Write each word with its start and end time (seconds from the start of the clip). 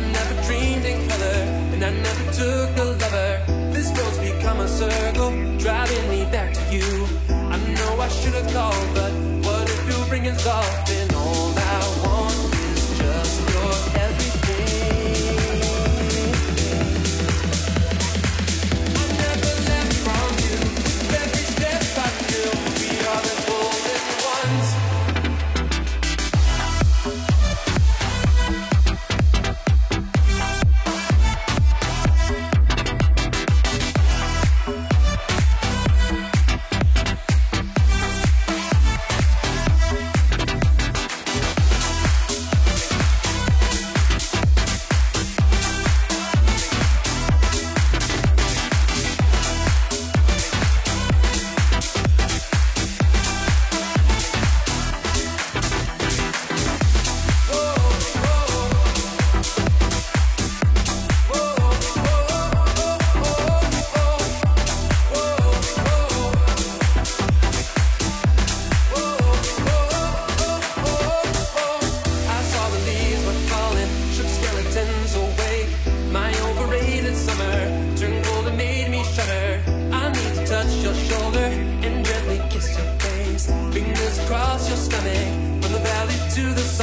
never 0.00 0.34
dreamed 0.46 0.84
in 0.84 1.08
color, 1.08 1.38
and 1.72 1.84
I 1.84 1.90
never 1.90 2.24
took 2.32 2.70
a 2.78 2.84
lover. 2.84 3.30
This 3.72 3.88
road's 3.96 4.18
become 4.18 4.60
a 4.60 4.68
circle, 4.68 5.30
driving 5.58 6.08
me 6.10 6.24
back 6.30 6.52
to 6.54 6.62
you. 6.74 7.06
I 7.28 7.56
know 7.76 8.00
I 8.00 8.08
should 8.08 8.34
have 8.34 8.52
called, 8.52 8.88
but 8.94 9.12
what 9.46 9.68
if 9.68 9.80
you 9.88 10.04
bring 10.08 10.28
us 10.28 10.46
off? 10.46 10.90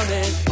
Gently 0.08 0.47